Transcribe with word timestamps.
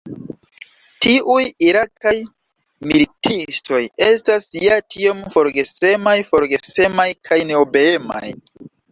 Tiuj 1.05 1.41
irakaj 1.65 2.13
militistoj 2.91 3.81
estas 4.05 4.47
ja 4.61 4.77
tiom 4.93 5.19
forgesemaj– 5.35 6.15
forgesemaj 6.31 7.07
kaj 7.29 7.39
neobeemaj. 7.51 8.25